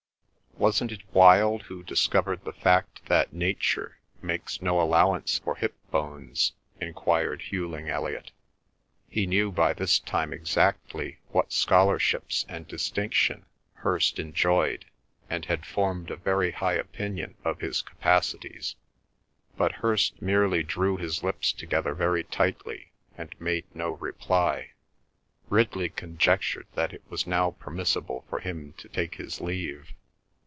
"Wasn't 0.57 0.91
it 0.91 1.01
Wilde 1.11 1.63
who 1.63 1.81
discovered 1.81 2.43
the 2.43 2.53
fact 2.53 3.05
that 3.05 3.33
nature 3.33 3.97
makes 4.21 4.61
no 4.61 4.79
allowance 4.79 5.39
for 5.39 5.55
hip 5.55 5.73
bones?" 5.89 6.53
enquired 6.79 7.41
Hughling 7.49 7.89
Elliot. 7.89 8.31
He 9.09 9.25
knew 9.25 9.51
by 9.51 9.73
this 9.73 9.97
time 9.97 10.31
exactly 10.31 11.17
what 11.29 11.51
scholarships 11.51 12.45
and 12.47 12.67
distinction 12.67 13.47
Hirst 13.75 14.19
enjoyed, 14.19 14.85
and 15.31 15.45
had 15.45 15.65
formed 15.65 16.11
a 16.11 16.15
very 16.15 16.51
high 16.51 16.75
opinion 16.75 17.33
of 17.43 17.61
his 17.61 17.81
capacities. 17.81 18.75
But 19.57 19.71
Hirst 19.71 20.21
merely 20.21 20.61
drew 20.61 20.95
his 20.97 21.23
lips 21.23 21.53
together 21.53 21.95
very 21.95 22.23
tightly 22.23 22.91
and 23.17 23.33
made 23.41 23.65
no 23.73 23.91
reply. 23.93 24.71
Ridley 25.49 25.89
conjectured 25.89 26.67
that 26.75 26.93
it 26.93 27.01
was 27.09 27.25
now 27.25 27.51
permissible 27.51 28.25
for 28.29 28.37
him 28.41 28.73
to 28.73 28.87
take 28.87 29.15
his 29.15 29.41
leave. 29.41 29.93